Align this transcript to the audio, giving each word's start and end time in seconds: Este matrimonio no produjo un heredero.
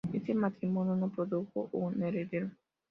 Este 0.13 0.33
matrimonio 0.33 0.95
no 0.95 1.11
produjo 1.11 1.69
un 1.73 2.01
heredero. 2.01 2.49